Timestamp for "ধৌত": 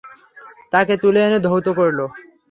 1.45-1.67